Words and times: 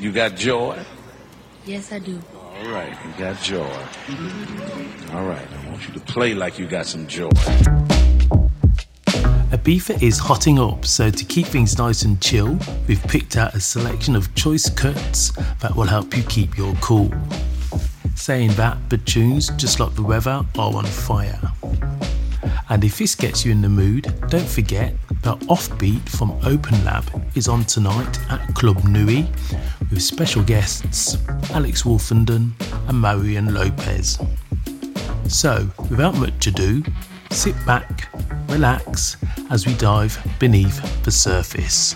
You 0.00 0.10
got 0.12 0.34
joy? 0.34 0.78
Yes, 1.66 1.92
I 1.92 1.98
do. 1.98 2.18
All 2.34 2.70
right, 2.70 2.96
you 3.04 3.12
got 3.18 3.38
joy. 3.42 3.70
All 5.12 5.26
right, 5.26 5.46
I 5.46 5.68
want 5.68 5.86
you 5.86 5.92
to 5.92 6.00
play 6.00 6.32
like 6.32 6.58
you 6.58 6.66
got 6.66 6.86
some 6.86 7.06
joy. 7.06 7.28
Ibiza 9.52 10.02
is 10.02 10.18
hotting 10.18 10.58
up, 10.58 10.86
so 10.86 11.10
to 11.10 11.24
keep 11.26 11.46
things 11.46 11.76
nice 11.76 12.00
and 12.00 12.18
chill, 12.22 12.58
we've 12.88 13.02
picked 13.08 13.36
out 13.36 13.54
a 13.54 13.60
selection 13.60 14.16
of 14.16 14.34
choice 14.34 14.70
cuts 14.70 15.32
that 15.60 15.76
will 15.76 15.84
help 15.84 16.16
you 16.16 16.22
keep 16.22 16.56
your 16.56 16.72
cool. 16.76 17.12
Saying 18.14 18.52
that, 18.52 18.78
but 18.88 19.04
tunes, 19.04 19.50
just 19.58 19.80
like 19.80 19.94
the 19.96 20.02
weather, 20.02 20.46
are 20.58 20.74
on 20.74 20.86
fire. 20.86 21.52
And 22.70 22.84
if 22.84 22.96
this 22.96 23.14
gets 23.14 23.44
you 23.44 23.52
in 23.52 23.60
the 23.60 23.68
mood, 23.68 24.14
don't 24.28 24.48
forget 24.48 24.94
that 25.22 25.38
Offbeat 25.40 26.08
from 26.08 26.30
Open 26.44 26.82
Lab 26.84 27.04
is 27.34 27.48
on 27.48 27.64
tonight 27.64 28.18
at 28.30 28.54
Club 28.54 28.82
Nui 28.84 29.28
with 29.90 30.02
special 30.02 30.42
guests 30.42 31.16
Alex 31.50 31.82
Wolfenden 31.82 32.52
and 32.88 33.00
Marian 33.00 33.52
Lopez. 33.52 34.18
So, 35.28 35.68
without 35.90 36.14
much 36.16 36.46
ado, 36.46 36.82
sit 37.30 37.54
back, 37.66 38.08
relax 38.48 39.16
as 39.50 39.66
we 39.66 39.74
dive 39.74 40.18
beneath 40.38 41.04
the 41.04 41.10
surface. 41.10 41.94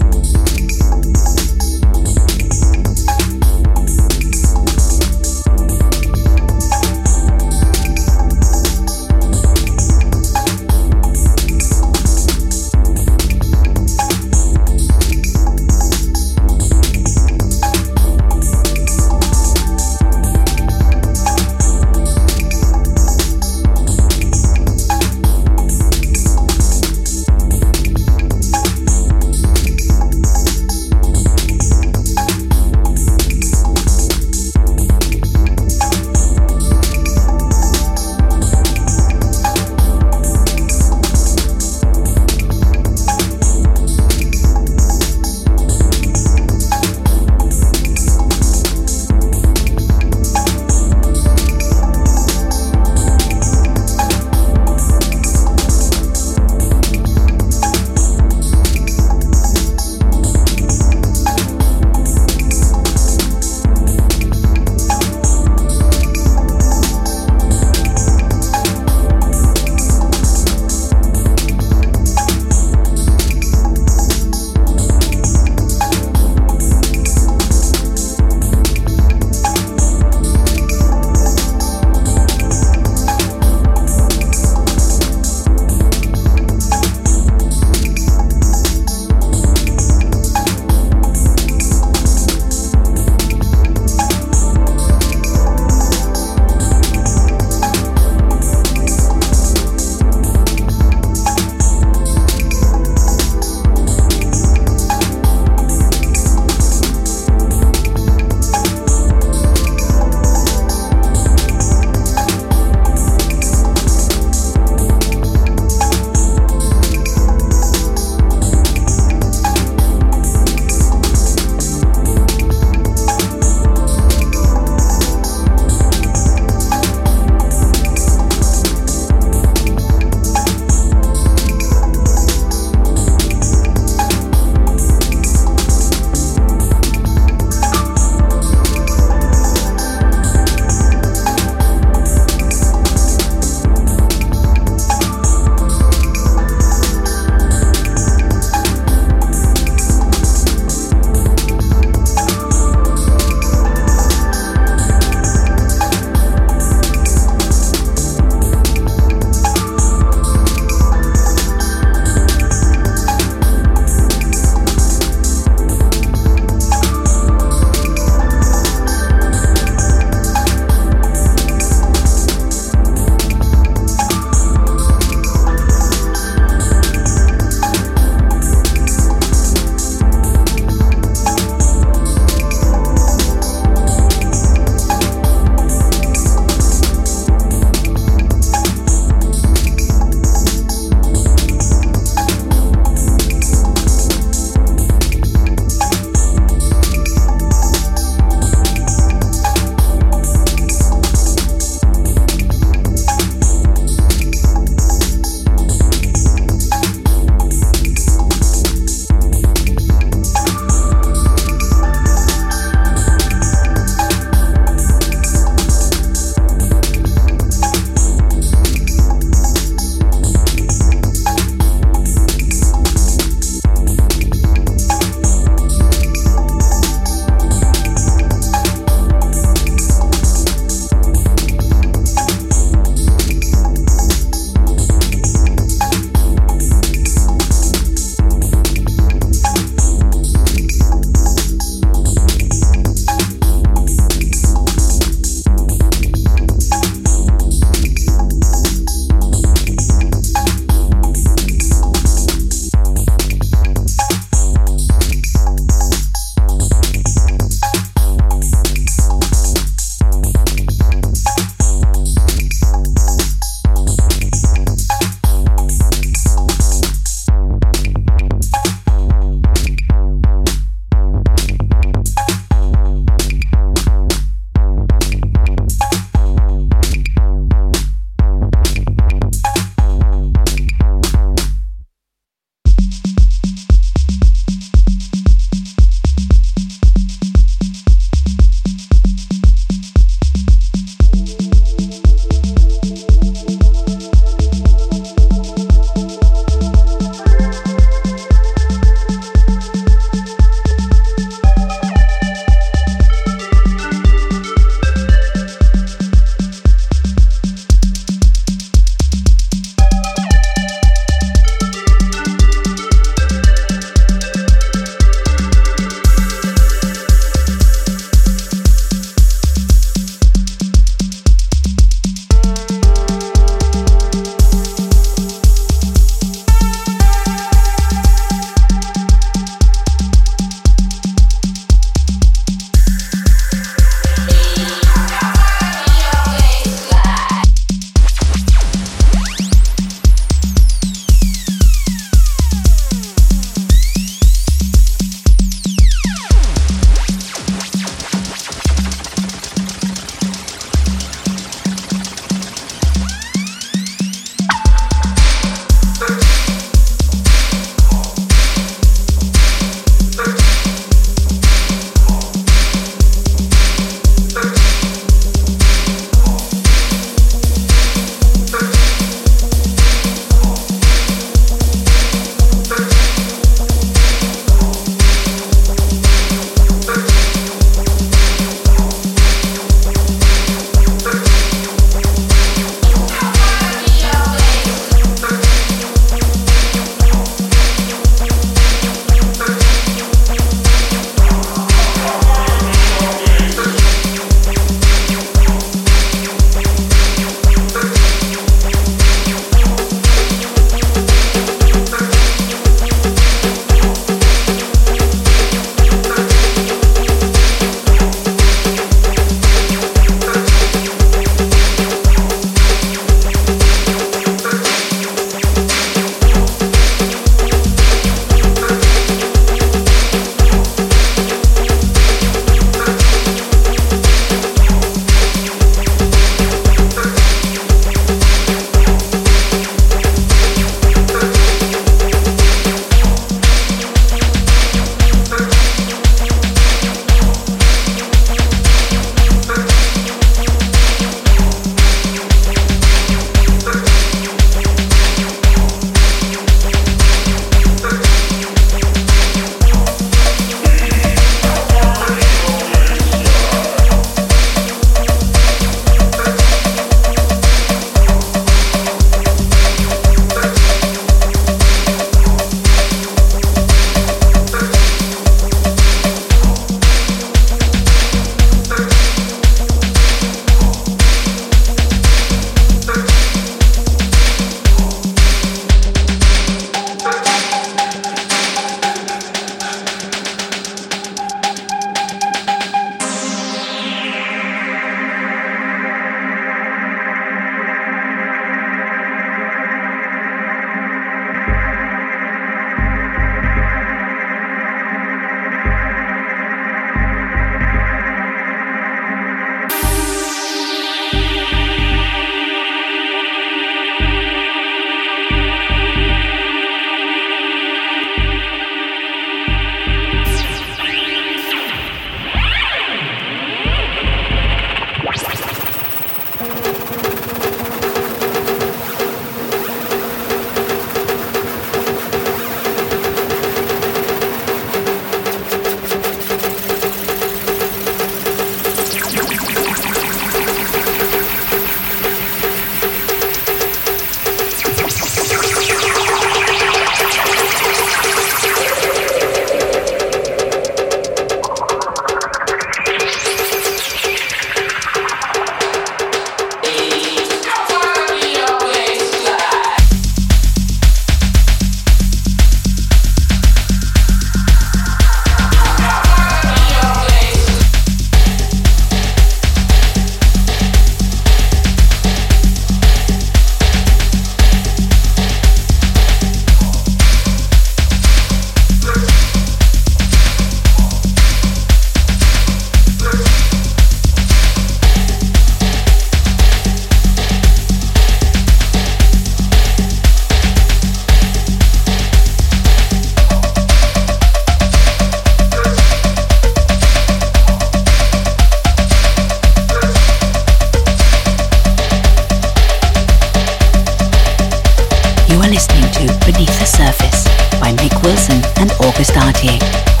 Wilson 598.11 598.41
and 598.57 598.73
August 598.81 599.15
Artier. 599.15 600.00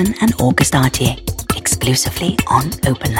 Wilson 0.00 0.14
and 0.22 0.32
August 0.40 0.74
Artier, 0.74 1.14
exclusively 1.56 2.38
on 2.48 2.70
Open 2.86 3.12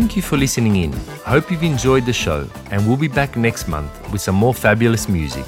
Thank 0.00 0.16
you 0.16 0.22
for 0.22 0.38
listening 0.38 0.76
in. 0.76 0.94
Hope 1.26 1.50
you've 1.50 1.62
enjoyed 1.62 2.06
the 2.06 2.12
show, 2.14 2.48
and 2.70 2.86
we'll 2.86 2.96
be 2.96 3.06
back 3.06 3.36
next 3.36 3.68
month 3.68 3.90
with 4.10 4.22
some 4.22 4.34
more 4.34 4.54
fabulous 4.54 5.10
music. 5.10 5.44